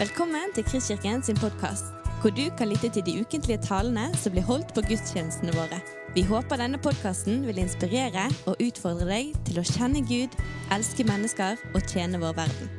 [0.00, 1.84] Velkommen til Kristkirken sin podkast,
[2.20, 5.76] hvor du kan lytte til de ukentlige talene som blir holdt på gudstjenestene våre.
[6.14, 10.32] Vi håper denne podkasten vil inspirere og utfordre deg til å kjenne Gud,
[10.72, 12.70] elske mennesker og tjene vår verden.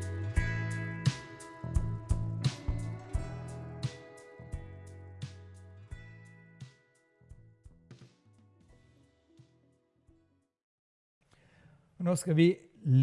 [12.02, 12.48] Nå skal vi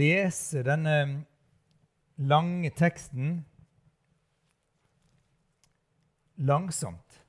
[0.03, 0.99] lese denne
[2.19, 3.39] lange teksten
[6.39, 7.23] langsomt.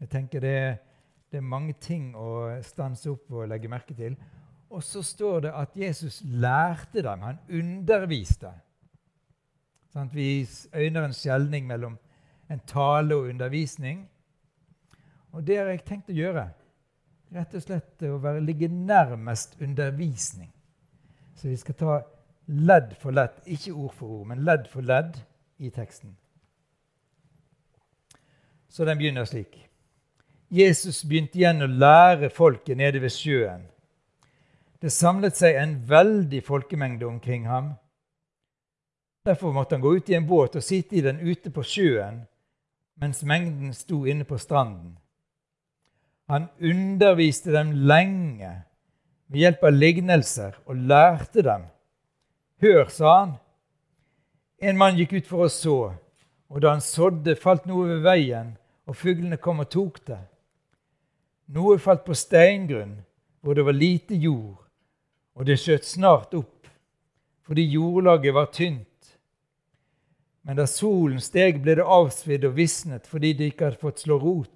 [0.00, 0.78] Jeg tenker det,
[1.30, 4.16] det, er mange ting å stanse opp og legge merke til.
[4.70, 7.22] Og så står det at Jesus lærte dem.
[7.24, 8.50] Han underviste.
[9.94, 11.96] Sånn, vi øyner en skjelning mellom
[12.52, 14.04] en tale og undervisning.
[15.32, 16.50] Og det har jeg tenkt å gjøre.
[17.36, 20.52] Rett og slett å være, ligge nærmest undervisning.
[21.36, 21.96] Så vi skal ta
[22.46, 25.18] ledd for ledd, ikke ord for ord, men ledd for ledd
[25.58, 26.14] i teksten.
[28.76, 29.54] Så den begynner slik.
[30.52, 33.62] Jesus begynte igjen å lære folket nede ved sjøen.
[34.84, 37.70] Det samlet seg en veldig folkemengde omkring ham.
[39.24, 42.18] Derfor måtte han gå ut i en båt og sitte i den ute på sjøen,
[43.00, 44.98] mens mengden sto inne på stranden.
[46.28, 48.52] Han underviste dem lenge
[49.32, 51.64] ved hjelp av lignelser og lærte dem.
[52.60, 53.34] Hør, sa han.
[54.60, 55.80] En mann gikk ut for å så,
[56.52, 58.54] og da han sådde, falt noe ved veien
[58.86, 60.20] og fuglene kom og tok det.
[61.54, 62.98] Noe falt på steingrunn,
[63.42, 64.58] hvor det var lite jord,
[65.36, 66.66] og det skjøt snart opp,
[67.46, 69.12] fordi jordlaget var tynt.
[70.46, 74.18] Men da solen steg, ble det avsvidd og visnet fordi det ikke hadde fått slå
[74.22, 74.52] rot.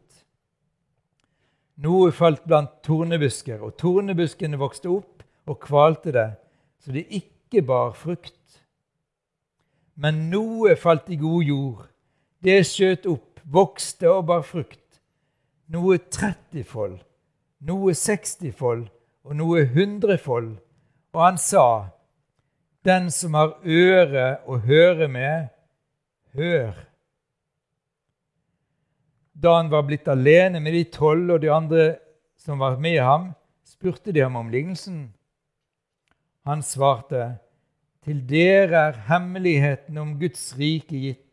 [1.81, 6.29] Noe falt blant tornebusker, og tornebuskene vokste opp og kvalte det,
[6.83, 8.37] så det ikke bar frukt.
[10.01, 11.87] Men noe falt i god jord.
[12.41, 14.79] Det skjøt opp vokste og bar frukt.
[15.71, 16.99] Noe trettifold,
[17.67, 18.87] noe sekstifold
[19.27, 20.55] og noe hundrefold.
[21.15, 21.91] Og han sa,
[22.85, 25.51] Den som har øre å høre med,
[26.33, 26.73] hør.
[29.35, 31.85] Da han var blitt alene med de tolv og de andre
[32.41, 33.31] som var med ham,
[33.65, 35.11] spurte de ham om lignelsen.
[36.49, 37.37] Han svarte,
[38.01, 41.30] Til dere er hemmeligheten om Guds rike gitt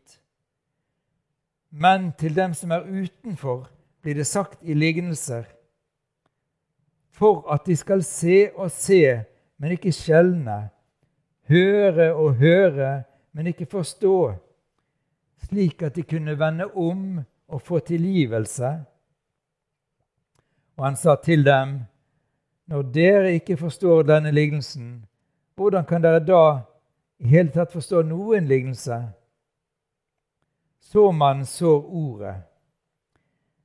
[1.70, 3.68] men til dem som er utenfor,
[4.02, 5.44] blir det sagt i lignelser,
[7.12, 9.22] for at de skal se og se,
[9.58, 10.68] men ikke skjelne,
[11.48, 13.02] høre og høre,
[13.32, 14.34] men ikke forstå,
[15.48, 18.70] slik at de kunne vende om og få tilgivelse.
[20.76, 21.80] Og han sa til dem,
[22.66, 25.04] når dere ikke forstår denne lignelsen,
[25.56, 26.60] hvordan kan dere da
[27.18, 29.00] i hele tatt forstå noen lignelse?
[30.80, 32.34] Så man sår ordet.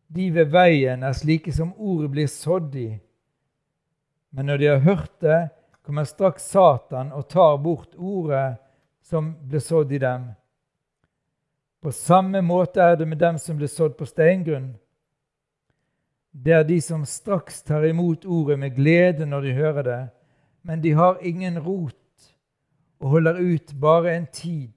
[0.08, 2.90] De ved veien er slike som ordet blir sådd i.
[4.30, 5.40] Men når de har hørt det,
[5.84, 8.56] kommer straks Satan og tar bort ordet
[9.04, 10.30] som ble sådd i dem.
[11.84, 14.72] På samme måte er det med dem som ble sådd på steingrunn.
[16.32, 20.04] Det er de som straks tar imot ordet med glede når de hører det,
[20.62, 22.00] men de har ingen rot
[23.04, 24.72] og holder ut bare en tid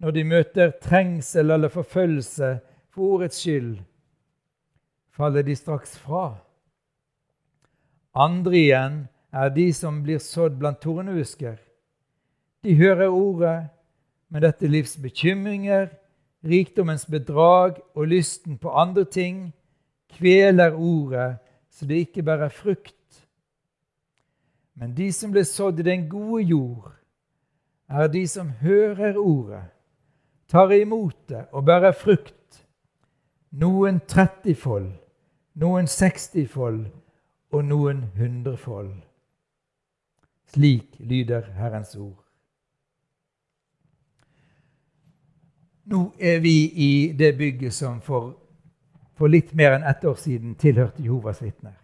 [0.00, 2.54] når de møter trengsel eller forfølgelse
[2.90, 3.76] for ordets skyld,
[5.12, 6.38] faller de straks fra.
[8.16, 9.02] Andre igjen
[9.32, 11.58] er de som blir sådd blant tornehusker.
[12.64, 13.68] De hører ordet,
[14.28, 15.90] men dette livs bekymringer,
[16.44, 19.50] rikdommens bedrag og lysten på andre ting
[20.16, 21.36] kveler ordet
[21.70, 22.96] så det ikke bærer frukt.
[24.74, 26.88] Men de som blir sådd i den gode jord,
[27.88, 29.62] er de som hører ordet
[30.50, 32.64] tar imot det og bærer frukt,
[33.50, 34.90] noen trettifold,
[35.54, 36.84] noen sekstifold
[37.50, 38.94] og noen hundrefold.
[40.50, 42.18] Slik lyder Herrens ord.
[45.90, 48.34] Nå er vi i det bygget som for,
[49.18, 51.74] for litt mer enn ett år siden tilhørte Jehovas vitner.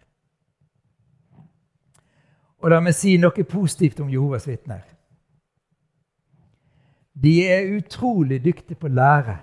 [2.62, 4.82] Og la meg si noe positivt om Jehovas vitner.
[7.22, 9.36] De er utrolig dyktige på å lære.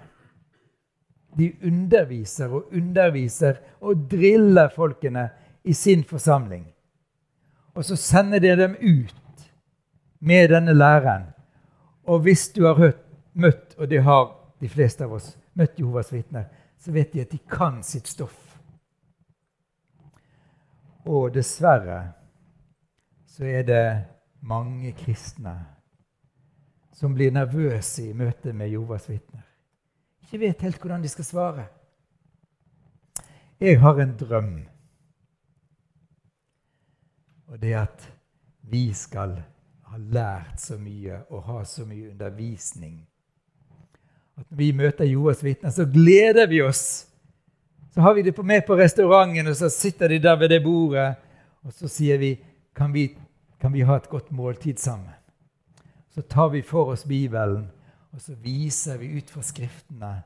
[1.37, 5.29] De underviser og underviser og driller folkene
[5.65, 6.67] i sin forsamling.
[7.73, 9.47] Og så sender de dem ut
[10.21, 11.25] med denne læreren.
[12.03, 12.93] Og hvis du har
[13.33, 14.29] møtt, og det har
[14.61, 16.45] de fleste av oss, møtt Jehovas vitner,
[16.77, 18.37] så vet de at de kan sitt stoff.
[21.05, 22.13] Og dessverre
[23.27, 23.85] så er det
[24.45, 25.55] mange kristne
[27.03, 29.41] som blir nervøse i møte med Jovas vitner.
[30.23, 31.63] Ikke vet helt hvordan de skal svare.
[33.59, 34.53] Jeg har en drøm.
[37.51, 38.05] Og det er at
[38.71, 39.33] vi skal
[39.89, 43.01] ha lært så mye og ha så mye undervisning.
[44.39, 47.09] At når vi møter Joas vitner, så gleder vi oss.
[47.91, 51.19] Så har vi det med på restauranten, og så sitter de der ved det bordet,
[51.67, 52.31] og så sier vi
[52.75, 53.09] kan vi,
[53.59, 55.11] kan vi ha et godt måltid sammen?
[56.13, 57.71] Så tar vi for oss Bibelen,
[58.11, 60.21] og så viser vi ut fra Skriftene.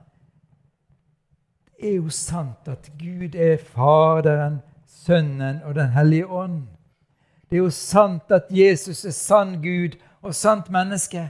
[1.66, 6.68] Det er jo sant at Gud er Faderen, Sønnen og Den hellige ånd.
[7.50, 11.30] Det er jo sant at Jesus er sann Gud og sant menneske.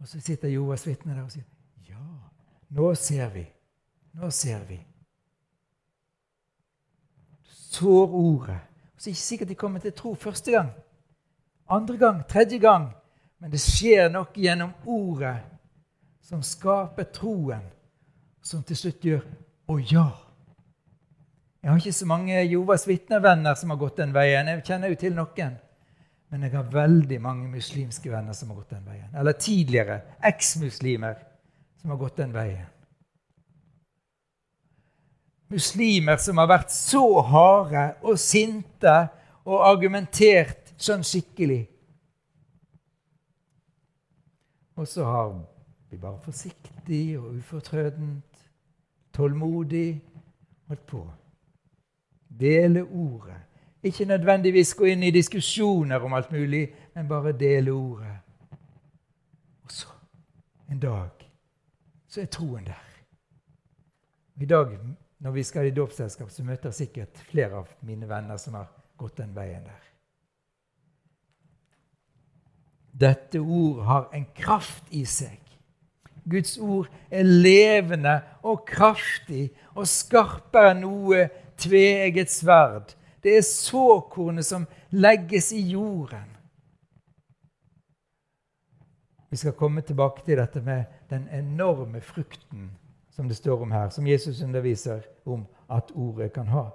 [0.00, 1.44] Og så sitter Joas vitne der og sier,
[1.88, 2.06] 'Ja,
[2.70, 3.46] nå ser vi.
[4.12, 4.86] Nå ser vi.'
[7.42, 8.60] Sår ordet.
[8.94, 10.70] Og så er ikke sikkert de kommer til tro første gang,
[11.68, 12.88] andre gang, tredje gang.
[13.38, 15.36] Men det skjer noe gjennom ordet
[16.24, 17.62] som skaper troen,
[18.42, 19.22] som til slutt gjør
[19.68, 20.28] 'Å ja'.
[21.62, 24.46] Jeg har ikke så mange Jovas vitnevenner som har gått den veien.
[24.46, 25.58] Jeg kjenner jo til noen.
[26.30, 29.08] Men jeg har veldig mange muslimske venner som har gått den veien.
[29.16, 31.14] Eller tidligere eksmuslimer
[31.80, 32.66] som har gått den veien.
[35.48, 38.96] Muslimer som har vært så harde og sinte
[39.48, 41.62] og argumentert sånn skikkelig.
[44.78, 45.32] Og så har
[45.90, 48.44] vi bare forsiktig og ufortrødent,
[49.12, 50.00] tålmodig
[50.68, 51.02] holdt på.
[52.40, 53.40] Dele ordet.
[53.82, 58.14] Ikke nødvendigvis gå inn i diskusjoner om alt mulig, men bare dele ordet.
[59.64, 59.88] Og så,
[60.70, 61.10] en dag,
[62.08, 62.84] så er troen der.
[64.40, 64.78] I dag,
[65.18, 69.18] når vi skal i dåpsselskap, så møter sikkert flere av mine venner som har gått
[69.18, 69.87] den veien der.
[73.00, 75.38] Dette ord har en kraft i seg.
[76.28, 81.28] Guds ord er levende og kraftig og skarpere enn noe
[81.58, 82.92] tveegget sverd.
[83.22, 86.26] Det er såkornet som legges i jorden.
[89.30, 92.70] Vi skal komme tilbake til dette med den enorme frukten
[93.12, 96.68] som det står om her, som Jesus underviser om at ordet kan ha.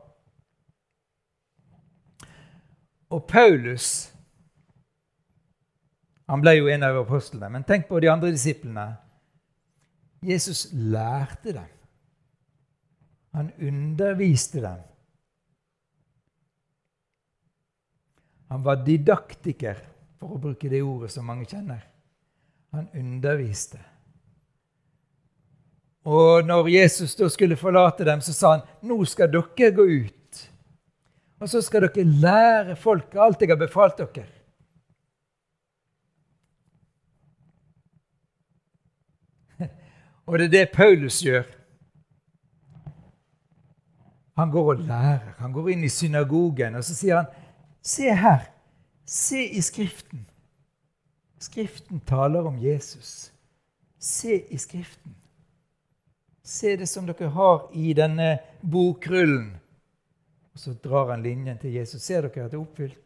[3.09, 4.12] Og Paulus
[6.27, 8.85] han ble jo en av apostlene, men tenk på de andre disiplene.
[10.23, 11.69] Jesus lærte dem.
[13.33, 14.83] Han underviste dem.
[18.53, 19.79] Han var didaktiker,
[20.21, 21.81] for å bruke det ordet som mange kjenner.
[22.77, 23.81] Han underviste.
[26.05, 30.43] Og når Jesus da skulle forlate dem, så sa han nå skal dere gå ut.
[31.43, 34.42] Og så skal dere lære folket alt jeg har befalt dere.
[40.25, 41.43] Og det er det Paulus gjør.
[44.35, 45.33] Han går og lærer.
[45.37, 47.25] Han går inn i synagogen, og så sier han,
[47.81, 48.39] 'Se her.
[49.05, 50.29] Se i Skriften.'
[51.39, 53.31] Skriften taler om Jesus.
[53.99, 55.15] Se i Skriften.
[56.43, 58.39] Se det som dere har i denne
[58.71, 59.57] bokrullen.
[60.53, 62.01] Og så drar han linjen til Jesus.
[62.01, 62.99] Ser dere at det er oppfylt?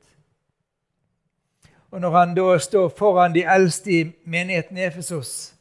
[1.92, 5.57] Og når han da står foran de eldste i menigheten Efesos,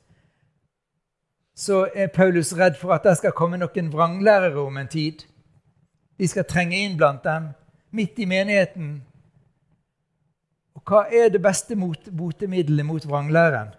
[1.57, 5.25] så er Paulus redd for at det skal komme noen vranglærere om en tid.
[6.19, 7.49] De skal trenge inn blant dem,
[7.97, 8.99] midt i menigheten.
[10.77, 13.73] Og hva er det beste mot, botemiddelet mot vranglæren?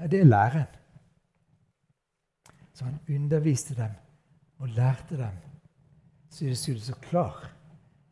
[0.00, 0.66] Ja, det er læren.
[2.74, 3.94] Så han underviste dem
[4.58, 5.38] og lærte dem.
[6.30, 7.50] Så de skulle så klar.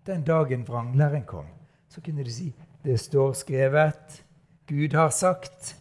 [0.07, 1.47] Den dagen vranglæren kom,
[1.89, 2.53] så kunne de si
[2.85, 4.25] det står skrevet,
[4.69, 5.77] Gud har sagt.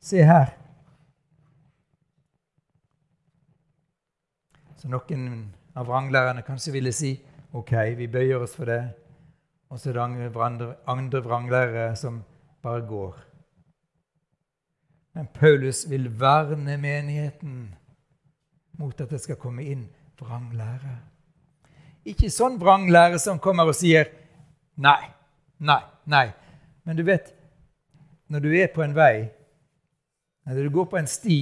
[0.00, 0.61] Se her.
[4.82, 5.26] Så noen
[5.78, 7.12] av vranglærerne kanskje ville si
[7.54, 8.80] OK, vi bøyer oss for det.
[9.70, 12.16] Og så er det andre, andre vranglærere som
[12.62, 13.14] bare går.
[15.14, 17.76] Men Paulus vil verne menigheten
[18.80, 19.86] mot at det skal komme inn
[20.18, 20.96] vranglære.
[22.02, 24.10] Ikke sånn vranglære som kommer og sier
[24.82, 25.12] nei,
[25.62, 26.26] nei, nei.
[26.82, 27.30] Men du vet,
[28.26, 29.28] når du er på en vei,
[30.48, 31.38] eller du går på en sti,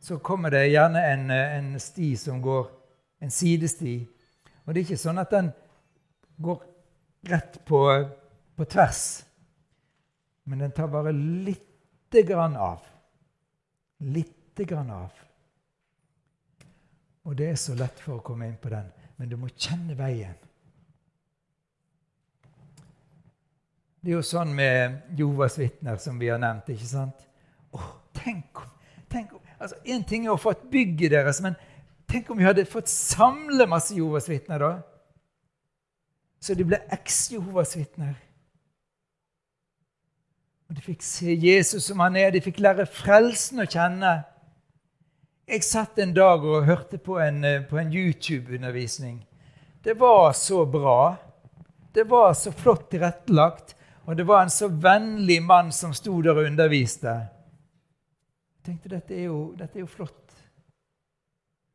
[0.00, 2.70] så kommer det gjerne en, en sti som går
[3.18, 3.98] en sidesti.
[4.64, 5.50] Og det er ikke sånn at den
[6.38, 6.62] går
[7.28, 7.80] rett på,
[8.56, 9.04] på tvers,
[10.48, 12.84] men den tar bare lite grann av.
[13.98, 15.24] Lite grann av.
[17.28, 18.86] Og det er så lett for å komme inn på den,
[19.18, 20.36] men du må kjenne veien.
[23.98, 26.70] Det er jo sånn med Jovas vitner, som vi har nevnt.
[26.70, 27.26] ikke sant?
[27.74, 28.70] Åh, tenk om,
[29.10, 31.56] tenk om altså Én ting er å få et bygget deres, men
[32.08, 34.72] tenk om vi hadde fått samle masse Jehovas vitner, da?
[36.40, 38.14] Så de ble eks-Jehovas vitner.
[40.68, 44.12] Og De fikk se Jesus som han er, de fikk lære frelsen å kjenne.
[45.48, 49.24] Jeg satt en dag og hørte på en, eh, en YouTube-undervisning.
[49.82, 51.16] Det var så bra.
[51.92, 53.74] Det var så flott tilrettelagt.
[54.04, 57.28] Og det var en så vennlig mann som sto der og underviste.
[58.68, 60.34] Tenkte dette er jo, dette er jo flott.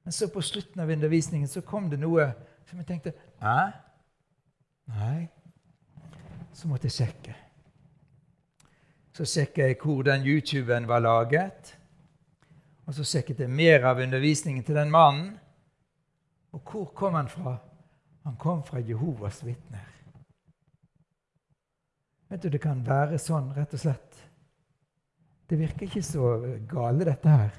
[0.05, 2.27] Men så på slutten av undervisningen så kom det noe
[2.69, 3.61] som jeg tenkte Æ?
[4.93, 5.23] Nei.
[6.53, 7.33] Så måtte jeg sjekke.
[9.17, 11.71] Så sjekka jeg hvor den YouTuben var laget.
[12.85, 15.31] Og så sjekket jeg mer av undervisningen til den mannen.
[16.53, 17.55] Og hvor kom han fra?
[18.27, 19.89] Han kom fra Jehovas vitner.
[22.29, 24.23] Vet du, Det kan være sånn, rett og slett.
[25.53, 26.27] Det virker ikke så
[26.65, 27.49] gale, dette her.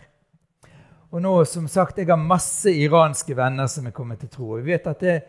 [1.15, 4.57] Og nå, som sagt, Jeg har masse iranske venner som er kommet til tro.
[4.57, 5.21] Vi vet at det er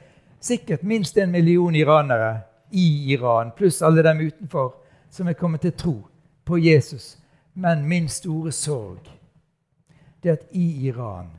[0.42, 2.42] sikkert minst en million iranere
[2.72, 4.74] i Iran, pluss alle dem utenfor,
[5.10, 6.08] som er kommet til tro
[6.46, 7.20] på Jesus.
[7.54, 9.14] Men min store sorg
[10.24, 11.30] det er at i Iran,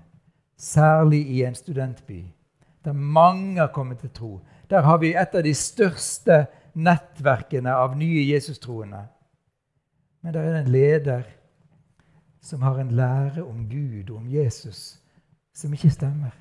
[0.56, 2.22] særlig i en studentby,
[2.84, 4.40] der mange har kommet til tro,
[4.70, 9.08] der har vi et av de største nettverkene av nye Jesus-troende.
[10.26, 11.22] Men det er en leder
[12.42, 15.02] som har en lære om Gud og om Jesus
[15.54, 16.32] som ikke stemmer.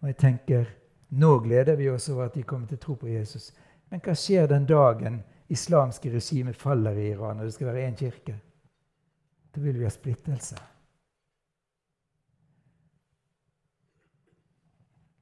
[0.00, 0.64] Og jeg tenker
[1.08, 3.52] nå gleder vi oss over at de kommer til å tro på Jesus.
[3.90, 7.94] Men hva skjer den dagen islamske regimet faller i Iran, og det skal være én
[7.96, 8.34] kirke?
[9.54, 10.58] Da vil vi ha splittelse.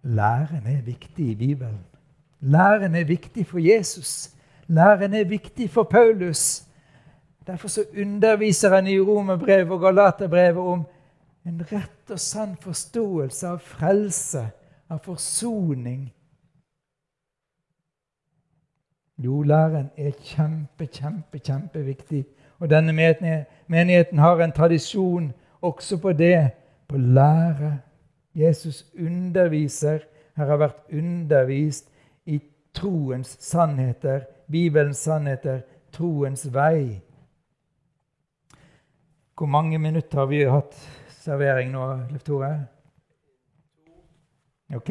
[0.09, 1.85] Læren er viktig i Bibelen.
[2.41, 4.36] Læren er viktig for Jesus.
[4.69, 6.63] Læren er viktig for Paulus.
[7.47, 10.85] Derfor så underviser han i Romerbrevet og Galaterbrevet om
[11.47, 14.43] en rett og sann forståelse av frelse,
[14.91, 16.09] av forsoning.
[19.19, 22.25] Jo, læren er kjempe, kjempe, kjempeviktig.
[22.59, 22.93] Og denne
[23.67, 25.33] menigheten har en tradisjon
[25.63, 26.51] også på det,
[26.89, 27.79] på lære.
[28.35, 29.99] Jesus underviser.
[30.37, 31.89] Her har vært undervist
[32.27, 32.41] i
[32.75, 35.63] troens sannheter, Bibelens sannheter,
[35.93, 37.01] troens vei.
[39.37, 40.77] Hvor mange minutter har vi hatt
[41.21, 42.53] servering nå, Leif Tore?
[44.75, 44.91] OK.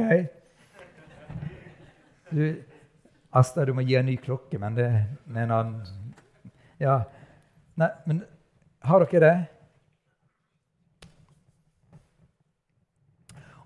[2.32, 2.56] Du,
[3.36, 6.14] Asta, du må gi en ny klokke, men det er en annen
[6.80, 7.02] Ja.
[7.76, 8.22] Nei, men
[8.84, 9.36] har dere det?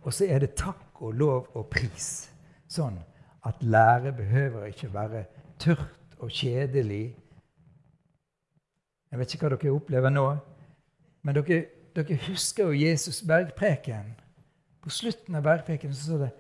[0.01, 2.29] Og så er det takk og lov og pris.
[2.69, 2.98] Sånn
[3.46, 5.24] at lære behøver ikke være
[5.60, 7.16] tørt og kjedelig.
[9.12, 10.25] Jeg vet ikke hva dere opplever nå,
[11.25, 11.63] men dere,
[11.96, 14.13] dere husker jo Jesus' bergpreken.
[14.80, 16.32] På slutten av bergpreken så står det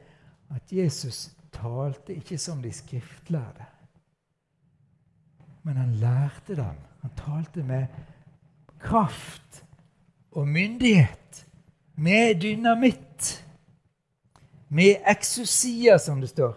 [0.55, 3.65] at Jesus talte ikke som de skriftlærde.
[5.63, 6.77] Men han lærte dem.
[7.01, 7.85] Han talte med
[8.79, 9.63] kraft
[10.31, 11.45] og myndighet.
[11.95, 13.45] Med dynamitt.
[14.69, 16.55] Med eksosia, som det står.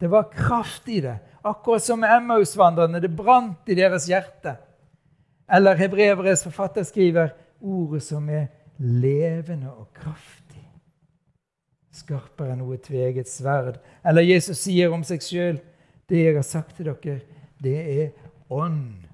[0.00, 1.18] Det var kraft i det.
[1.46, 3.00] Akkurat som Emmaus-vandrerne.
[3.00, 4.56] Det brant i deres hjerte.
[5.46, 7.30] Eller hebreveres forfatter skriver
[7.62, 8.48] ordet som er
[8.82, 10.64] levende og kraftig.
[11.94, 13.78] Skarpere enn noe tveget sverd.
[14.04, 15.60] Eller Jesus sier om seg sjøl
[16.10, 17.20] det jeg har sagt til dere,
[17.62, 18.10] det er
[18.52, 19.06] ånd,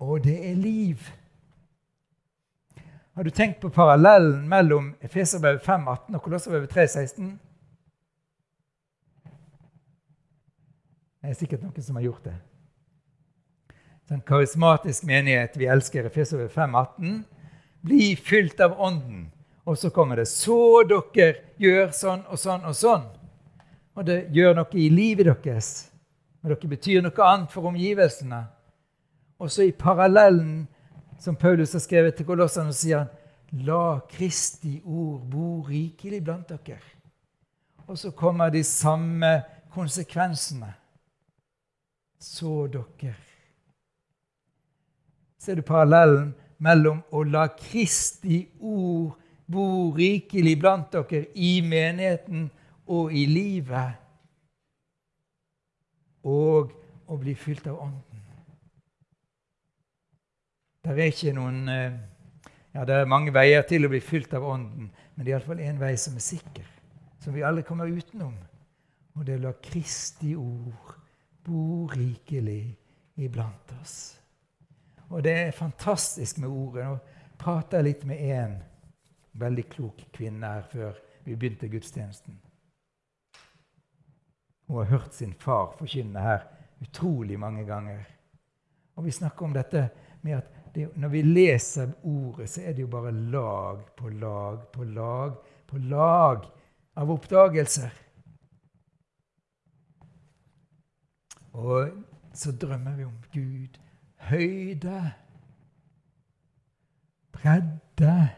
[0.00, 1.02] og det er liv.
[3.16, 7.34] Har du tenkt på parallellen mellom Efeserbrevet 5,18 og Kolosserbrevet 3,16?
[11.26, 12.32] Det er sikkert noen som har gjort det.
[14.06, 17.16] Sånn karismatisk menighet vi elsker, Efeserbrevet 5,18.
[17.82, 19.24] Bli fylt av Ånden.
[19.66, 23.08] Og så kommer det Så dere gjør sånn og sånn og sånn.
[23.98, 25.90] Og det gjør noe i livet deres.
[26.38, 28.44] Men dere betyr noe annet for omgivelsene.
[29.42, 30.68] Og så i parallellen
[31.18, 36.78] som Paulus har skrevet til kolossene, sier han La Kristi ord bo rikelig blant dere.
[37.90, 39.40] Og så kommer de samme
[39.74, 40.76] konsekvensene
[42.18, 43.14] så dere.
[45.38, 49.14] Ser du parallellen mellom å la Kristi ord
[49.46, 52.48] bo rikelig blant dere i menigheten
[52.90, 54.02] og i livet,
[56.26, 56.72] og
[57.06, 58.24] å bli fylt av Ånden?
[60.82, 61.94] Det er ikke noen eh,
[62.74, 65.62] ja, Det er mange veier til å bli fylt av Ånden, men det er iallfall
[65.62, 66.66] én vei som er sikker,
[67.22, 68.34] som vi aldri kommer utenom.
[69.16, 70.95] Og det er å la Kristi ord
[71.46, 72.76] bo rikelig
[73.14, 74.16] iblant oss.
[75.08, 76.86] Og det er fantastisk med ordet.
[76.86, 78.56] Nå prater jeg litt med en
[79.38, 82.38] veldig klok kvinne her før vi begynte gudstjenesten.
[84.66, 86.46] Hun har hørt sin far forkynne her
[86.82, 88.02] utrolig mange ganger.
[88.96, 89.88] Og vi snakker om dette
[90.22, 94.66] med at det, når vi leser ordet, så er det jo bare lag på lag
[94.72, 95.36] på lag
[95.66, 96.44] på lag
[96.96, 97.94] av oppdagelser.
[101.56, 101.90] Og
[102.36, 103.78] så drømmer vi om Gud.
[104.16, 105.12] Høyde,
[107.32, 108.28] bredde,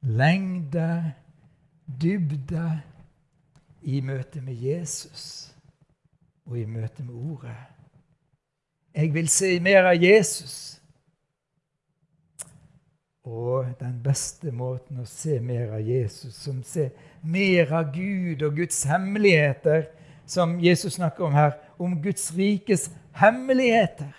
[0.00, 1.12] lengde,
[2.02, 2.80] dybde
[3.82, 5.54] i møte med Jesus
[6.46, 7.56] og i møte med Ordet.
[8.94, 10.82] Jeg vil se mer av Jesus.
[13.24, 16.90] Og den beste måten å se mer av Jesus, som ser
[17.22, 19.86] mer av Gud og Guds hemmeligheter,
[20.26, 24.12] som Jesus snakker om her, om Guds rikes hemmeligheter.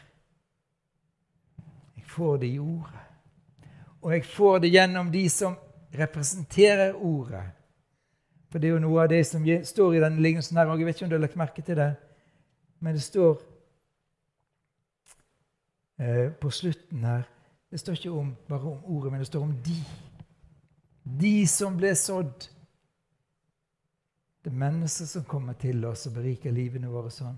[1.95, 3.03] Jeg får det i ordet.
[4.01, 5.55] Og jeg får det gjennom de som
[5.93, 7.43] representerer ordet.
[8.51, 10.85] For det er jo noe av det som står i denne lignelsen her, og jeg
[10.85, 11.93] vet ikke om du har lagt merke til det,
[12.79, 13.37] men det står
[15.99, 17.23] eh, på slutten her
[17.73, 19.79] det står ikke om, bare om ordet, men det står om de.
[21.21, 22.45] De som ble sådd.
[24.43, 27.37] Det er mennesker som kommer til oss og beriker livene våre sånn.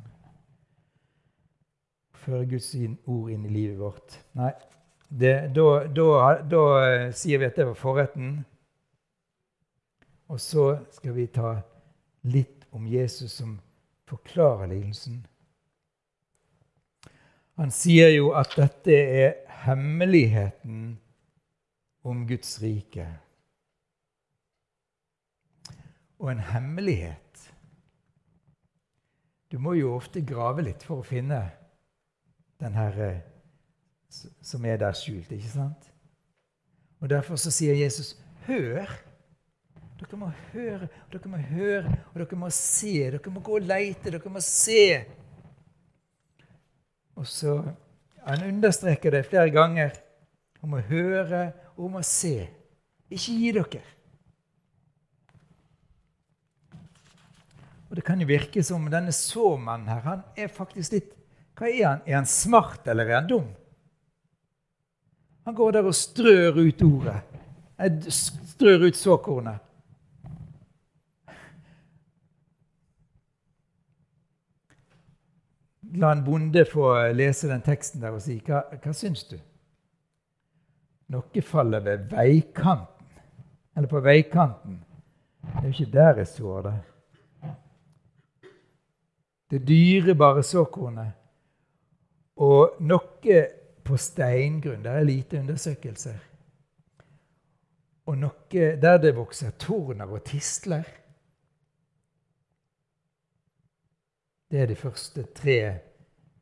[2.24, 2.72] Fører Guds
[3.06, 4.16] ord inn i livet vårt.
[4.34, 4.50] Nei,
[5.08, 6.08] det, da, da,
[6.42, 8.40] da, eh, sier vi at det var forretten.
[10.34, 11.60] Og så skal vi ta
[12.26, 13.60] litt om Jesus som
[14.10, 15.22] forklarer lidelsen.
[17.62, 19.36] Han sier jo at dette er
[19.68, 20.98] hemmeligheten
[22.04, 23.06] om Guds rike.
[26.26, 27.54] Og en hemmelighet
[29.52, 31.38] Du må jo ofte grave litt for å finne
[32.60, 33.20] den her eh,
[34.42, 35.92] som er der skjult, ikke sant?
[37.04, 38.16] Og Derfor så sier Jesus,
[38.48, 38.96] 'Hør'.
[40.00, 43.12] Dere må høre, og dere må høre, og dere må se.
[43.12, 45.06] Dere må gå og leite, dere må se.
[47.16, 47.62] Og så
[48.26, 49.96] han understreker det flere ganger
[50.64, 52.50] om å høre og om å se.
[53.10, 53.95] Ikke gi dere.
[57.96, 61.14] Og Det kan jo virke som denne såmannen her, han er faktisk litt
[61.56, 62.02] Hva er han?
[62.04, 63.46] Er han smart, eller er han dum?
[65.48, 67.22] Han går der og strør ut ordet.
[68.12, 69.62] Strør ut såkornet.
[75.96, 79.38] la en bonde få lese den teksten der og si hva, hva syns du?
[81.16, 83.08] Noe faller ved veikanten.
[83.78, 84.82] Eller på veikanten.
[85.46, 86.76] Det er jo ikke der jeg sår det.
[89.52, 91.12] Det dyrebare såkornet.
[92.36, 93.42] Og noe
[93.86, 94.84] på steingrunn.
[94.84, 96.18] Der er lite undersøkelser.
[98.06, 100.86] Og noe der det vokser torner og tistler.
[104.52, 105.58] Det er de første tre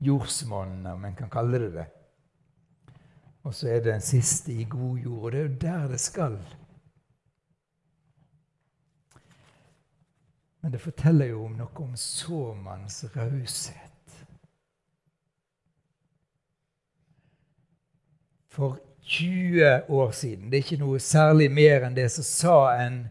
[0.04, 1.86] jordsmonnene, om en kan kalle det det.
[3.44, 6.00] Og så er det den siste i god jord, og det er jo der det
[6.00, 6.38] skal.
[10.64, 14.14] Men det forteller jo om noe om såmanns raushet.
[18.48, 23.02] For 20 år siden, det er ikke noe særlig mer enn det, så sa en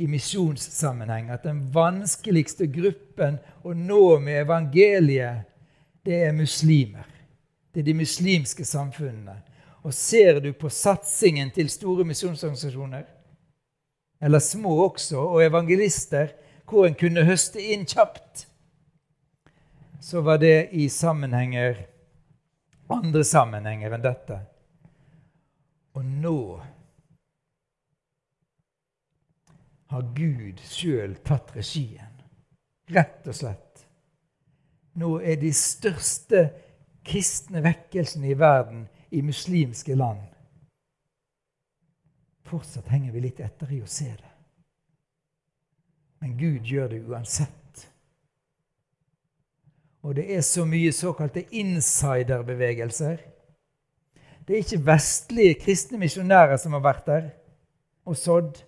[0.00, 5.44] i misjonssammenheng at den vanskeligste gruppen å nå med evangeliet,
[6.04, 7.04] det er muslimer.
[7.68, 9.36] Det er de muslimske samfunnene.
[9.84, 13.04] Og ser du på satsingen til store misjonsorganisasjoner,
[14.24, 16.32] eller små også, og evangelister,
[16.68, 18.46] hvor en kunne høste inn kjapt,
[20.00, 21.78] så var det i sammenhenger,
[22.92, 24.40] andre sammenhenger enn dette.
[25.94, 26.38] Og nå
[29.94, 32.10] har Gud sjøl tatt regien.
[32.92, 33.84] Rett og slett.
[35.00, 36.44] Nå er de største
[37.06, 40.20] kristne vekkelsene i verden i muslimske land.
[42.44, 44.33] Fortsatt henger vi litt etter i å se det.
[46.24, 47.90] Men Gud gjør det uansett.
[50.02, 53.18] Og det er så mye såkalte insiderbevegelser.
[54.48, 57.26] Det er ikke vestlige kristne misjonærer som har vært der
[58.08, 58.62] og sådd.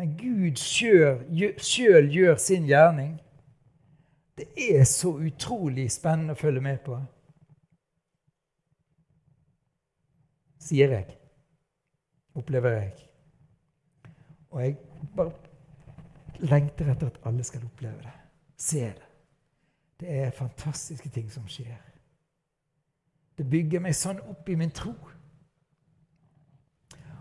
[0.00, 3.20] Men Gud sjøl gjør sin gjerning.
[4.36, 6.96] Det er så utrolig spennende å følge med på.
[10.64, 11.12] Sier jeg.
[12.32, 13.06] Opplever jeg.
[14.50, 14.76] Og jeg
[15.16, 15.49] bare
[16.42, 18.16] lengter etter at alle skal oppleve det.
[18.60, 19.08] Se det.
[20.00, 21.76] Det er fantastiske ting som skjer.
[23.36, 24.94] Det bygger meg sånn opp i min tro.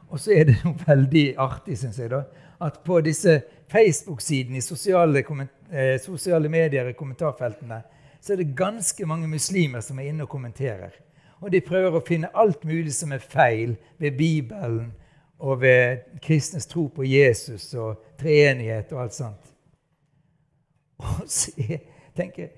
[0.10, 2.24] Og så er det noe veldig artig, syns jeg, da,
[2.66, 3.38] at på disse
[3.72, 5.22] Facebook-sidene i sosiale,
[5.72, 7.82] eh, sosiale medier i kommentarfeltene
[8.20, 10.96] så er det ganske mange muslimer som er inne og kommenterer.
[11.40, 14.90] Og de prøver å finne alt mulig som er feil ved Bibelen
[15.40, 19.54] og ved kristnes tro på Jesus og treenighet og alt sånt.
[21.00, 21.82] Og så jeg
[22.16, 22.50] tenker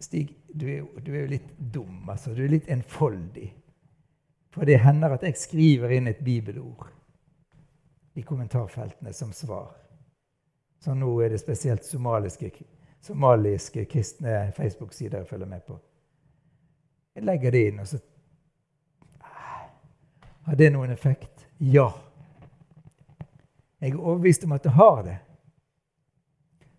[0.00, 2.08] Stig, du er, du er jo litt dum.
[2.08, 2.32] altså.
[2.32, 3.50] Du er litt enfoldig.
[4.48, 6.88] For det hender at jeg skriver inn et bibelord
[8.16, 9.74] i kommentarfeltene som svar.
[10.80, 12.48] Så nå er det spesielt somaliske,
[13.04, 15.76] somaliske kristne Facebook-sider jeg følger med på.
[17.14, 18.00] Jeg legger det inn, og så
[20.48, 21.44] Har det noen effekt?
[21.60, 21.90] Ja.
[23.80, 25.18] Jeg er overbevist om at det har det.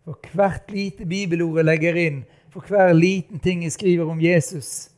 [0.06, 4.90] For hvert lite bibelord jeg legger inn, for hver liten ting jeg skriver om Jesus,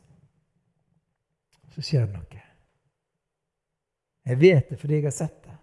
[1.74, 2.44] så skjer det noe.
[4.24, 5.58] Jeg vet det fordi jeg har sett det.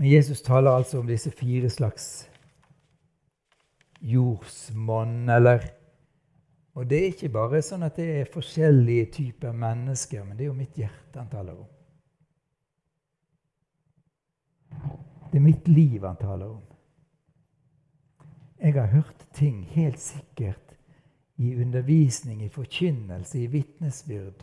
[0.00, 2.30] Men Jesus taler altså om disse fire slags
[4.00, 5.64] jordsmonn, eller
[6.74, 10.52] Og det er ikke bare sånn at det er forskjellige typer mennesker, men det er
[10.52, 11.68] jo mitt hjerte han taler om.
[15.30, 16.62] Det er mitt liv han taler om.
[18.60, 20.74] Jeg har hørt ting helt sikkert
[21.40, 24.42] i undervisning, i forkynnelse, i vitnesbyrd,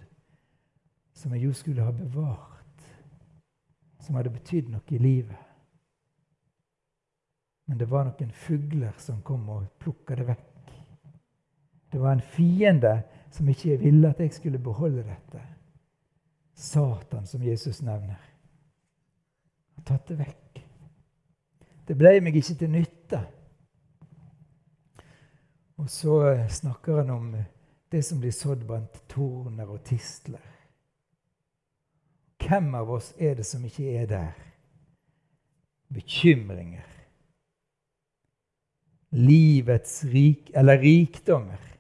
[1.14, 2.88] som jeg jo skulle ha bevart,
[4.02, 5.44] som hadde betydd noe i livet.
[7.68, 10.72] Men det var noen fugler som kom og plukka det vekk.
[11.92, 15.42] Det var en fiende som ikke ville at jeg skulle beholde dette.
[16.54, 18.18] Satan, som Jesus nevner.
[19.76, 20.62] Har tatt det vekk.
[21.88, 23.20] Det ble meg ikke til nytte.
[25.78, 27.46] Og så eh, snakker han om eh,
[27.92, 30.44] det som blir sådd blant torner og tistler.
[32.42, 34.34] Hvem av oss er det som ikke er der?
[35.94, 36.86] Bekymringer.
[39.16, 41.77] Livets rik, eller rikdommer.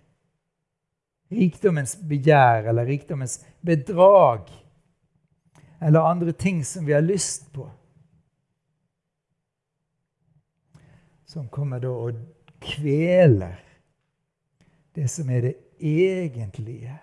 [1.31, 4.47] Rikdommens begjær eller rikdommens bedrag.
[5.81, 7.67] Eller andre ting som vi har lyst på.
[11.27, 12.19] som kommer da og
[12.63, 13.59] kveler
[14.95, 16.95] det som er det egentlige.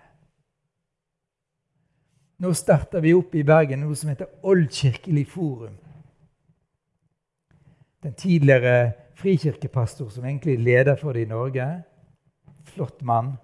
[2.43, 5.77] Nå starter vi opp i Bergen noe som heter Oldkirkelig forum.
[8.03, 11.69] Den tidligere frikirkepastor som egentlig er leder for det i Norge.
[12.73, 13.37] Flott mann.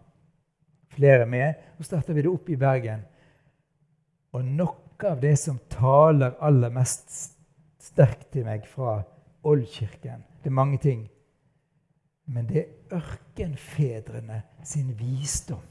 [0.91, 1.53] Flere med.
[1.77, 3.03] Nå starter vi det opp i Bergen.
[4.35, 7.09] Og noe av det som taler aller mest
[7.81, 9.01] sterkt til meg fra
[9.47, 11.07] Oldkirken, det er mange ting.
[12.29, 15.63] Men det er ørkenfedrene sin visdom.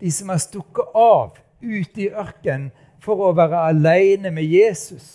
[0.00, 2.70] De som har stukket av ut i ørkenen
[3.04, 5.08] for å være alene med Jesus.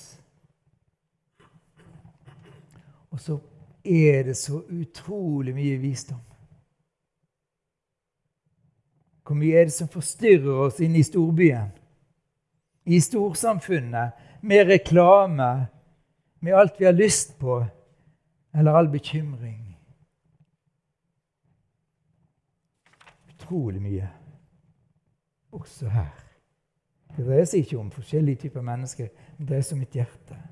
[3.12, 3.38] Og så
[3.84, 6.21] er det så utrolig mye visdom.
[9.32, 11.70] Hvor mye er det som forstyrrer oss inne i storbyen?
[12.84, 15.67] I storsamfunnet, med reklame,
[16.39, 17.62] med alt vi har lyst på,
[18.54, 19.78] eller all bekymring.
[23.30, 24.10] Utrolig mye.
[25.52, 26.12] Også her.
[27.15, 30.44] Det dreier seg ikke om forskjellige typer mennesker, men det dreier seg om mitt hjerte.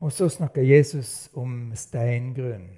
[0.00, 2.70] Og så snakker Jesus om steingrunn.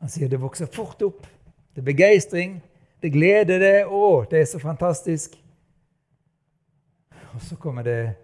[0.00, 1.26] Han sier det vokser fort opp.
[1.78, 2.62] Det er begeistring,
[3.02, 3.84] det gleder det.
[3.86, 5.36] Å, det er så fantastisk.
[7.36, 8.16] Og så kommer det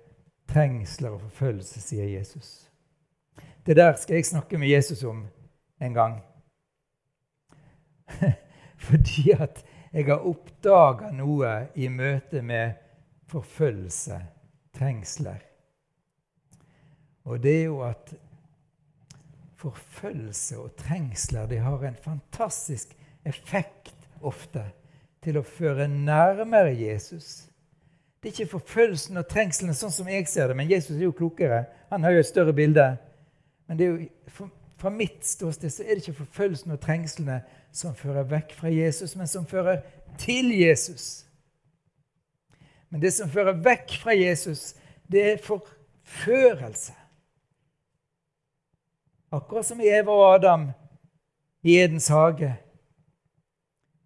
[0.50, 2.48] trengsler og forfølgelse, sier Jesus.
[3.62, 5.20] Det der skal jeg snakke med Jesus om
[5.78, 6.16] en gang.
[8.88, 9.62] Fordi at
[9.92, 12.74] jeg har oppdaga noe i møte med
[13.30, 14.18] forfølgelse,
[14.74, 15.38] trengsler.
[17.22, 18.16] Og det er jo at
[19.62, 24.64] forfølgelse og trengsler de har en fantastisk effekt ofte
[25.24, 27.46] til å føre nærmere Jesus.
[28.20, 31.16] Det er ikke forfølgelsen og trengselen sånn som jeg ser det, men Jesus er jo
[31.16, 31.64] klokere.
[31.92, 32.86] Han har jo et større bilde.
[33.68, 33.90] Men jo,
[34.80, 37.42] fra mitt ståsted så er det ikke forfølgelsen og trengslene
[37.74, 39.82] som fører vekk fra Jesus, men som fører
[40.20, 41.24] til Jesus.
[42.88, 44.74] Men det som fører vekk fra Jesus,
[45.10, 46.94] det er forførelse.
[49.34, 50.68] Akkurat som Eva og Adam
[51.64, 52.54] i Edens hage.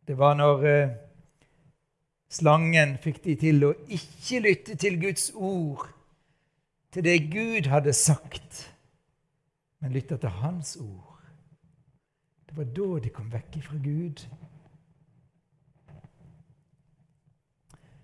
[0.08, 0.90] Det var når eh,
[2.32, 5.82] Slangen fikk de til å ikke lytte til Guds ord,
[6.92, 8.62] til det Gud hadde sagt,
[9.80, 11.18] men lytte til Hans ord.
[12.48, 14.22] Det var da de kom vekk fra Gud.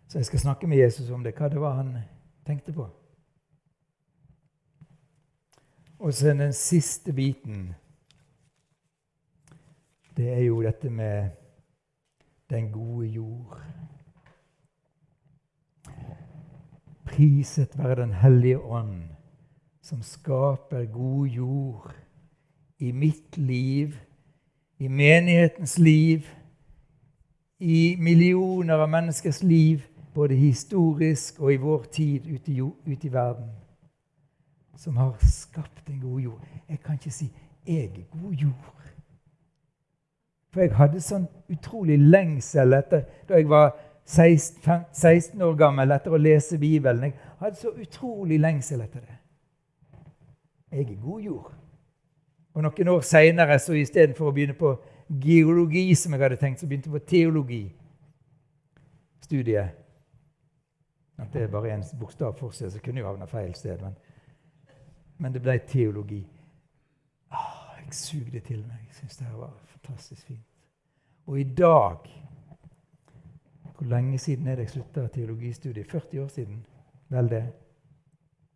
[0.08, 1.94] Så jeg skal snakke med Jesus om det, hva det var han
[2.44, 2.84] tenkte på.
[6.04, 7.72] Og så den siste biten.
[10.16, 11.43] Det er jo dette med
[12.54, 13.60] den gode jord.
[17.04, 19.02] Priset være Den hellige ånd,
[19.82, 21.94] som skaper god jord
[22.78, 23.94] i mitt liv,
[24.78, 26.20] i menighetens liv,
[27.60, 29.80] i millioner av menneskers liv,
[30.14, 33.50] både historisk og i vår tid ute i, ute i verden,
[34.76, 36.48] som har skapt en god jord.
[36.68, 37.30] Jeg kan ikke si
[37.66, 38.84] 'jeg er god jord'.
[40.54, 43.72] For jeg hadde sånn utrolig lengsel etter da jeg var
[44.06, 47.10] 16, 16 år gammel etter å lese Bibelen.
[47.10, 49.16] Jeg hadde så utrolig lengsel etter det.
[50.70, 51.50] Jeg er god jord.
[52.54, 56.88] Og Noen år seinere, istedenfor å begynne på geologi, som jeg hadde tenkt, så begynte
[56.88, 59.68] jeg på teologistudiet.
[61.18, 63.82] At det er bare én bokstav for seg, så kunne jo havna feil sted.
[63.82, 63.94] Men,
[65.18, 66.22] men, det ble teologi.
[67.30, 68.78] Ah, jeg sugde til meg.
[68.86, 69.50] Jeg syns det var
[69.85, 70.47] fantastisk fint.
[71.27, 72.20] Og i dag
[73.75, 75.90] Hvor lenge siden er det jeg slutta teologistudiet?
[75.90, 76.66] 40 år siden?
[77.09, 77.42] Vel, det.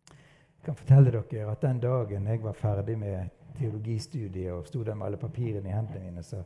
[0.07, 4.95] Jeg kan fortelle dere at den dagen jeg var ferdig med teologistudiet og sto der
[4.95, 6.43] med alle papirene i hendene mine, så,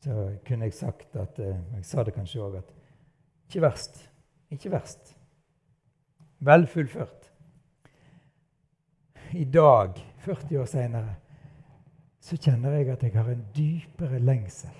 [0.00, 2.74] så kunne jeg sagt at eh, Jeg sa det kanskje òg at
[3.48, 4.10] ikke verst.
[4.50, 5.16] Ikke verst.
[6.38, 7.32] Vel fullført.
[9.32, 11.14] I dag, 40 år seinere,
[12.22, 14.70] så kjenner jeg at jeg har en dypere lengsel.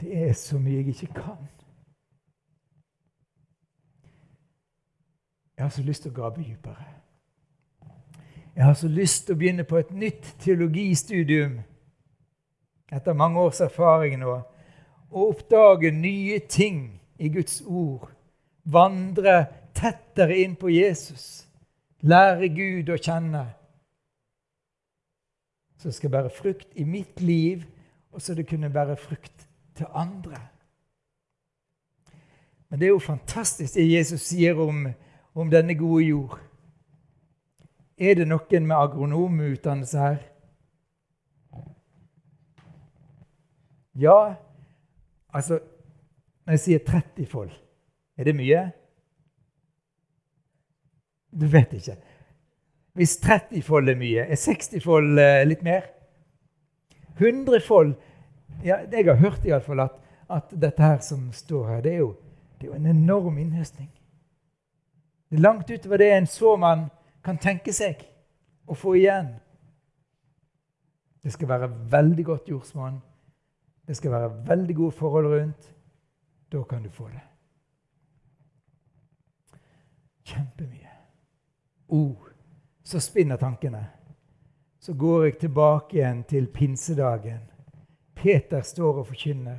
[0.00, 1.46] Det er så mye jeg ikke kan.
[5.56, 6.86] Jeg har så lyst til å grave dypere.
[8.56, 11.60] Jeg har så lyst til å begynne på et nytt teologistudium
[12.90, 14.34] etter mange års erfaring nå,
[15.10, 18.08] og oppdage nye ting i Guds ord.
[18.64, 21.46] Vandre tettere inn på Jesus.
[22.02, 23.44] Lære Gud å kjenne.
[25.78, 27.62] Så skal bære frukt i mitt liv,
[28.12, 30.40] og så det kunne bære frukt til andre.
[32.68, 34.88] Men det er jo fantastisk det Jesus sier om,
[35.34, 36.40] om denne gode jord.
[37.98, 40.18] Er det noen med agronomutdannelse her?
[43.98, 44.34] Ja,
[45.34, 45.58] altså
[46.46, 47.52] Når jeg sier 30 folk,
[48.16, 48.60] er det mye?
[51.40, 51.96] Du vet ikke.
[52.98, 55.84] Hvis 30-fold er mye, er 60-fold eh, litt mer?
[57.20, 57.92] 100-fold
[58.64, 62.08] ja, Jeg har hørt iallfall at, at dette her som står her, det er jo,
[62.58, 63.90] det er jo en enorm innhøstning.
[65.30, 66.88] Det er langt utover det en såmann
[67.22, 68.02] kan tenke seg
[68.66, 69.36] å få igjen.
[71.22, 72.98] Det skal være veldig godt jordsmonn.
[73.86, 75.74] Det skal være veldig gode forhold rundt.
[76.52, 77.22] Da kan du få det.
[80.24, 80.96] Kjempemye.
[81.88, 82.27] Ord.
[82.88, 83.86] Så spinner tankene.
[84.80, 87.42] Så går jeg tilbake igjen til pinsedagen.
[88.16, 89.58] Peter står og forkynner.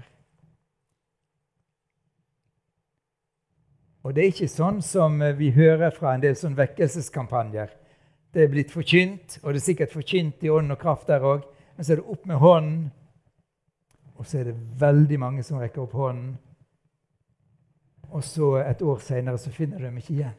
[4.02, 7.70] Og det er ikke sånn som vi hører fra en del sånn vekkelseskampanjer.
[8.34, 11.46] Det er blitt forkynt, og det er sikkert forkynt i ånd og kraft der òg.
[11.78, 12.84] Men så er det opp med hånden,
[14.18, 16.34] og så er det veldig mange som rekker opp hånden.
[18.10, 20.38] Og så et år seinere så finner du dem ikke igjen.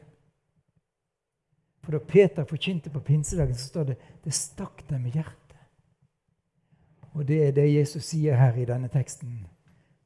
[1.81, 5.37] For da Peter forkynte på pinsedagen, så står det det stakk dem i hjertet.
[7.13, 9.41] Og det er det Jesus sier her i denne teksten.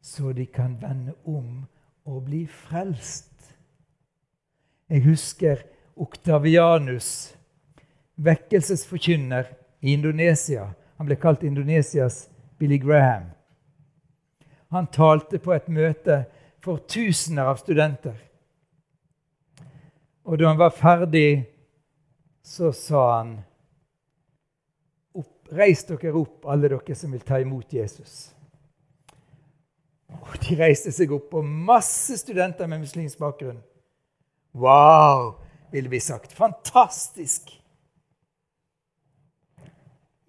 [0.01, 1.65] Så de kan vende om
[2.05, 3.55] og bli frelst.
[4.89, 5.63] Jeg husker
[5.95, 7.35] Oktavianus,
[8.15, 9.49] vekkelsesforkynner
[9.81, 10.69] i Indonesia.
[10.97, 13.31] Han ble kalt Indonesias Billy Graham.
[14.71, 16.23] Han talte på et møte
[16.63, 18.15] for tusener av studenter.
[20.25, 21.45] Og da han var ferdig,
[22.45, 23.36] så sa han
[25.53, 28.31] Reis dere opp, alle dere som vil ta imot Jesus.
[30.10, 33.60] Og de reiste seg opp, og masse studenter med muslimsk bakgrunn.
[34.58, 35.36] Wow,
[35.69, 36.34] ville vi sagt.
[36.34, 37.53] Fantastisk!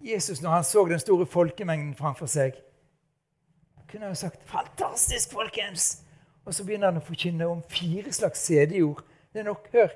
[0.05, 2.53] Jesus, når han så den store folkemengden framfor seg,
[3.89, 6.03] kunne han sagt 'Fantastisk, folkens!'
[6.45, 9.01] Og så begynner han å forkynne om fire slags CD-ord.
[9.33, 9.89] Det er nok, hør,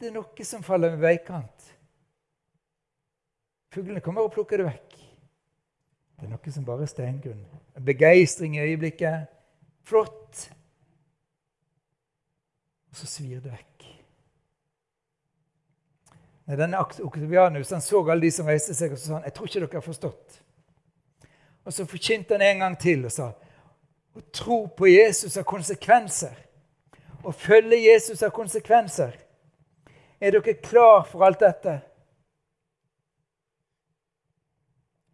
[0.00, 1.72] det er noe som faller med veikant.
[3.72, 4.96] Fuglene kommer og plukker det vekk.
[6.16, 7.42] Det er noe som bare er steingrunn.
[7.84, 9.26] Begeistring i øyeblikket.
[9.84, 10.46] Flott.
[12.90, 13.88] Og så svir det vekk.
[16.46, 19.34] Når denne Oktavianus han så alle de som reiste seg, og så sa han, 'Jeg
[19.34, 20.40] tror ikke dere har forstått.'
[21.64, 23.32] Og så forkynte han en gang til og sa,
[24.16, 26.46] 'Å tro på Jesus har konsekvenser.'
[27.24, 29.25] Å følge Jesus har konsekvenser.
[30.20, 31.80] Er dere klar for alt dette?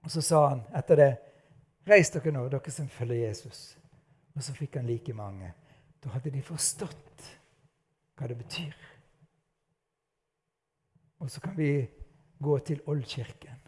[0.03, 1.13] Og så sa han etter det,
[1.87, 3.79] 'Reis dere nå, dere som følger Jesus.'
[4.35, 5.53] Og så fikk han like mange.
[6.05, 7.27] Da hadde de forstått
[8.17, 8.73] hva det betyr.
[11.21, 11.89] Og så kan vi
[12.43, 13.59] gå til Oldkirken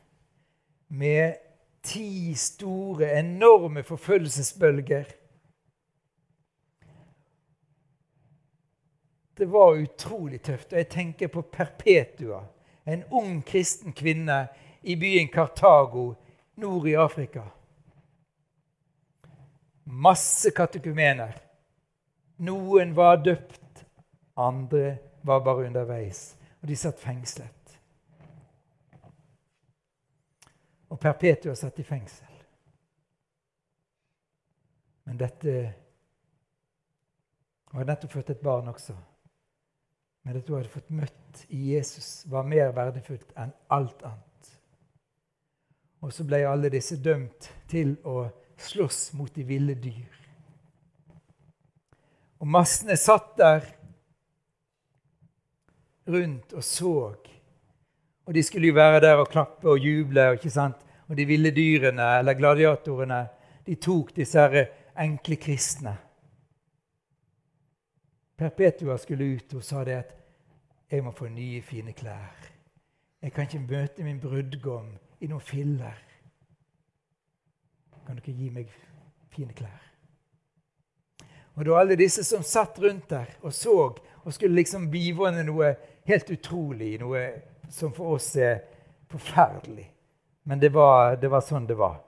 [0.89, 1.35] med
[1.83, 5.05] ti store, enorme forfølgelsesbølger.
[9.37, 10.73] Det var utrolig tøft.
[10.73, 12.45] Og jeg tenker på Perpetua,
[12.87, 14.47] en ung kristen kvinne
[14.83, 16.13] i byen Kartago
[16.57, 17.43] nord i Afrika.
[19.85, 21.35] Masse katekumener.
[22.37, 23.85] Noen var døpt,
[24.37, 27.73] andre var bare underveis og de satt fengslet.
[30.89, 32.39] Og Perpetua satt i fengsel.
[35.05, 35.75] Men dette
[37.69, 38.95] Hun har nettopp født et barn også.
[40.25, 44.53] Men at hun hadde fått møtt i Jesus, var mer verdifullt enn alt annet.
[46.05, 48.27] Og så ble alle disse dømt til å
[48.61, 50.21] slåss mot de ville dyr.
[52.41, 53.69] Og massene satt der
[56.09, 56.97] rundt og så.
[58.25, 60.35] Og de skulle jo være der og klappe og juble.
[60.35, 60.81] ikke sant?
[61.09, 63.21] Og de ville dyrene, eller gladiatorene,
[63.67, 64.45] de tok disse
[64.97, 65.97] enkle kristne.
[68.37, 70.15] Perpetua skulle ut og sa det at
[70.91, 72.51] 'jeg må få nye, fine klær'.
[73.23, 76.03] 'Jeg kan ikke møte min brudgom i noen filler.'
[78.07, 78.69] 'Kan dere gi meg
[79.31, 79.91] fine klær?'
[81.55, 83.95] Og var alle disse som satt rundt der og så
[84.25, 87.21] og skulle liksom bivåne noe helt utrolig, noe
[87.71, 88.61] som for oss er
[89.09, 89.91] forferdelig.
[90.45, 92.01] Men det var, det var sånn det var.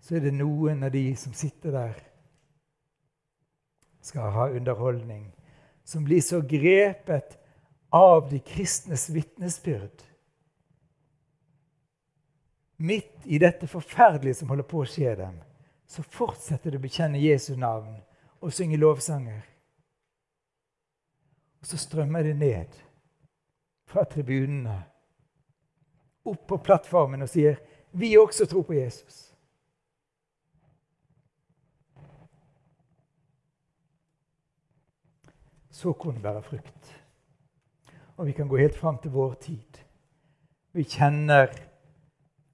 [0.00, 1.94] Så er det noen av de som sitter der,
[4.06, 5.32] skal ha underholdning,
[5.84, 7.38] som blir så grepet
[7.90, 10.02] av de kristnes vitnesbyrd.
[12.76, 15.38] Midt i dette forferdelige som holder på å skje dem,
[15.86, 17.96] så fortsetter de å bekjenne Jesu navn
[18.42, 19.42] og synge lovsanger.
[21.62, 22.82] Og så strømmer det ned
[23.90, 24.80] fra tribunene
[26.26, 27.58] opp på plattformen og sier
[27.96, 29.25] vi også tror på Jesus.
[35.76, 37.02] Så kunne bære frukt.
[38.16, 39.80] Og vi kan gå helt fram til vår tid.
[40.72, 41.52] Vi kjenner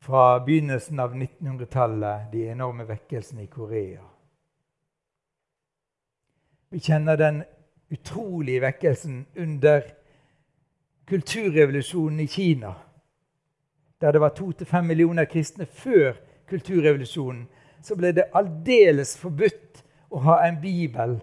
[0.03, 4.03] fra begynnelsen av 1900-tallet de enorme vekkelsene i Korea.
[6.71, 7.43] Vi kjenner den
[7.93, 9.83] utrolige vekkelsen under
[11.07, 12.75] kulturrevolusjonen i Kina,
[14.01, 16.17] der det var to til fem millioner kristne før
[16.51, 17.47] kulturrevolusjonen,
[17.83, 21.21] så ble det aldeles forbudt å ha en bibel,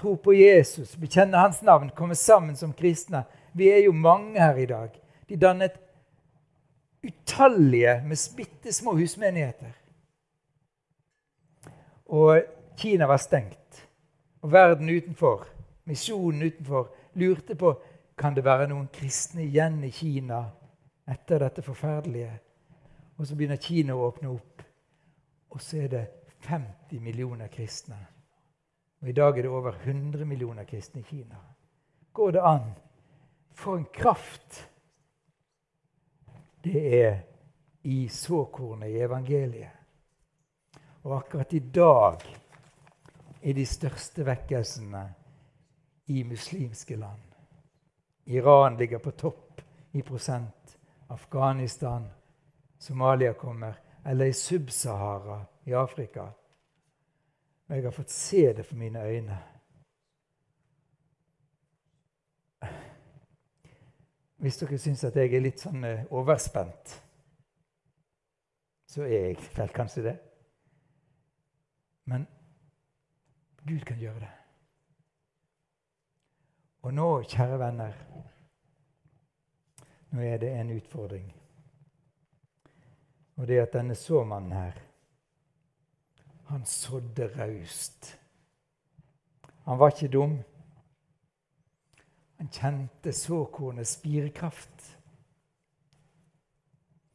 [0.00, 3.22] tro på Jesus, bekjenne hans navn, komme sammen som kristne.
[3.52, 4.96] Vi er jo mange her i dag.
[5.28, 5.76] De dannet
[7.04, 9.76] utallige med bitte små husmenigheter.
[12.10, 12.42] Og
[12.80, 13.86] Kina var stengt,
[14.42, 15.46] og verden utenfor
[15.90, 17.74] misjonen utenfor, lurte på
[18.18, 20.42] kan det være noen kristne igjen i Kina
[21.10, 22.32] etter dette forferdelige.
[23.18, 24.62] Og så begynner Kina å åpne opp,
[25.50, 26.04] og så er det
[26.46, 27.98] 50 millioner kristne.
[29.00, 31.36] Og i dag er det over 100 millioner kristne i Kina.
[32.12, 32.72] Går det an?
[33.52, 34.66] For en kraft
[36.64, 37.20] det er
[37.82, 39.72] i såkornet i evangeliet.
[41.02, 42.20] Og akkurat i dag
[43.42, 45.04] er de største vekkelsene
[46.06, 47.22] i muslimske land.
[48.26, 50.78] Iran ligger på topp i prosent.
[51.08, 52.04] Afghanistan,
[52.78, 53.72] Somalia kommer.
[54.04, 56.26] Eller i Sub-Sahara i Afrika.
[57.70, 59.36] Og jeg har fått se det for mine øyne.
[64.42, 66.96] Hvis dere syns at jeg er litt sånn eh, overspent,
[68.90, 70.16] så er jeg vel kanskje det.
[72.10, 72.26] Men
[73.62, 74.34] Gud kan gjøre det.
[76.82, 78.04] Og nå, kjære venner,
[80.10, 81.30] nå er det en utfordring.
[83.38, 84.86] Og det er at denne såmannen her,
[86.50, 88.18] han sådde raust.
[89.64, 90.32] Han var ikke dum.
[92.36, 94.98] Han kjente såkornets spirekraft.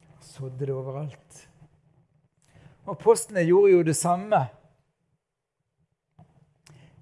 [0.06, 1.48] Han sådde det overalt.
[2.86, 4.40] Og Apostlene gjorde jo det samme.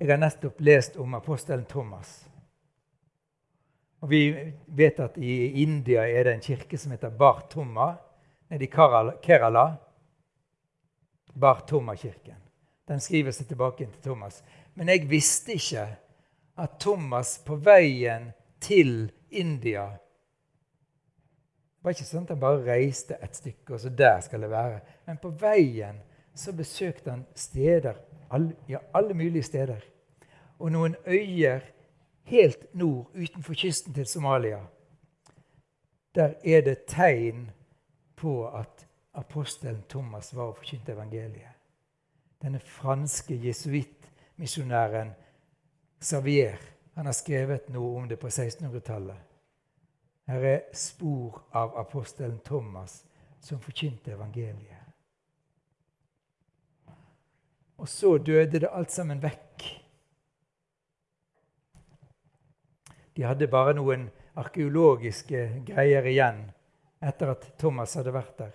[0.00, 2.24] Jeg har nettopp lest om apostelen Thomas.
[4.02, 7.92] Og Vi vet at i India er det en kirke som heter Bar Tomma,
[8.50, 8.72] nede i
[9.22, 9.76] Kerala.
[11.34, 12.38] Bar Tomma-kirken.
[12.88, 14.42] Den skriver seg tilbake til Thomas.
[14.74, 15.86] Men jeg visste ikke
[16.56, 18.30] at Thomas på veien
[18.60, 19.90] til India
[21.74, 24.48] Det var ikke sånn at han bare reiste et stykke, og så der skal det
[24.48, 24.78] være.
[25.04, 25.98] Men på veien
[26.34, 27.98] så besøkte han steder,
[28.32, 29.82] alle, ja, alle mulige steder.
[30.58, 31.60] Og noen øyer
[32.24, 34.62] helt nord utenfor kysten til Somalia.
[36.14, 37.50] Der er det tegn
[38.16, 41.52] på at apostelen Thomas var og forkynte evangeliet.
[42.42, 45.14] Denne franske jesuittmisjonæren
[46.02, 46.58] Xavier
[46.94, 49.18] han har skrevet noe om det på 1600-tallet.
[50.28, 53.02] Her er spor av apostelen Thomas
[53.40, 54.80] som forkynte evangeliet.
[57.76, 59.64] Og så døde det alt sammen vekk.
[63.16, 64.08] De hadde bare noen
[64.38, 66.40] arkeologiske greier igjen
[67.04, 68.54] etter at Thomas hadde vært der.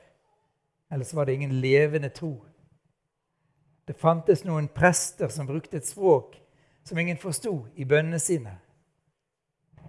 [0.89, 2.45] Ellers var det ingen levende tro.
[3.85, 6.35] Det fantes noen prester som brukte et språk
[6.83, 8.55] som ingen forsto i bønnene sine.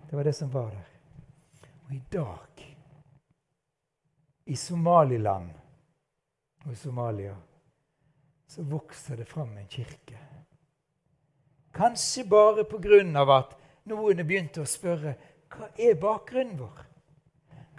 [0.08, 0.86] Det var det som var der.
[1.86, 2.66] Og i dag,
[4.44, 5.50] i Somaliland
[6.64, 7.36] og i Somalia,
[8.48, 10.18] så vokser det fram en kirke.
[11.72, 13.52] Kanskje bare på grunn av at
[13.86, 15.14] noen begynte begynt å spørre
[15.50, 16.80] hva er bakgrunnen vår?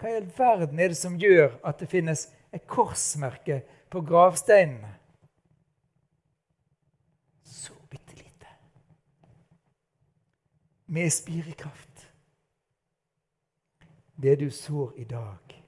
[0.00, 4.98] Hva i all verden er det som gjør at det finnes et korsmerke på gravsteinene?
[10.92, 12.12] med spirekraft.
[14.16, 15.64] Det du sår i dag,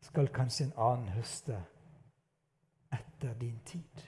[0.00, 1.56] skal kanskje en annen høste
[2.94, 4.04] etter din tid.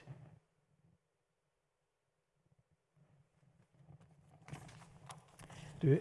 [5.81, 5.91] Du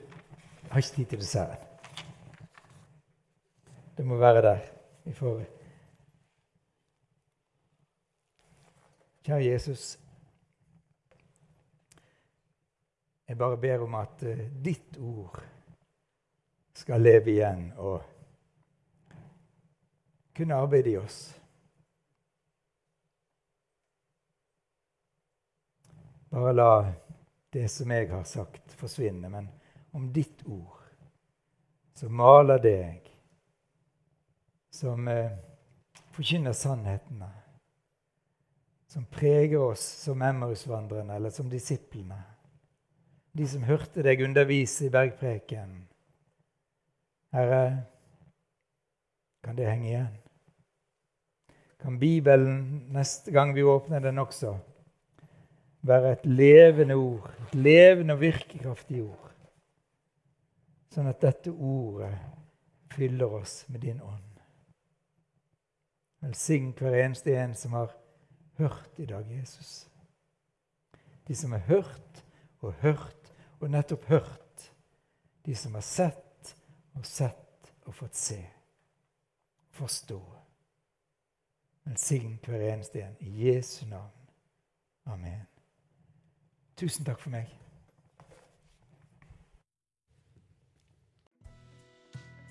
[0.71, 1.67] har ikke tid til desserten.
[3.97, 4.63] Det må være der.
[5.05, 5.45] Vi får
[9.25, 9.99] Kjære Jesus.
[13.29, 15.39] Jeg bare ber om at uh, ditt ord
[16.77, 18.03] skal leve igjen og
[20.37, 21.19] kunne arbeide i oss.
[26.29, 26.71] Bare la
[27.55, 29.31] det som jeg har sagt, forsvinne.
[29.31, 29.49] Men
[29.97, 30.85] om ditt ord,
[31.97, 33.14] som maler deg,
[34.75, 35.33] som eh,
[36.17, 37.31] forkynner sannhetene,
[38.91, 42.23] som preger oss som Emmausvandrerne eller som disiplene
[43.35, 45.73] de som hørte deg undervise i bergpreken.
[47.35, 47.63] Herre,
[49.43, 50.13] kan det henge igjen?
[51.83, 52.61] Kan Bibelen
[52.95, 54.55] neste gang vi åpner den også,
[55.85, 59.35] være et levende ord, et levende og virkekraftig ord,
[60.95, 62.15] sånn at dette ordet
[62.95, 64.34] fyller oss med din ånd.
[66.25, 67.93] Velsign hver eneste en som har
[68.57, 69.89] hørt i dag, Jesus.
[71.29, 72.25] De som har hørt
[72.61, 74.73] og hørt og nettopp hørt
[75.47, 76.57] de som har sett
[76.95, 78.41] og sett og fått se,
[79.77, 80.21] forstå.
[81.85, 84.31] Velsign hver eneste en i Jesu navn.
[85.05, 85.45] Amen.
[86.77, 87.53] Tusen takk for meg.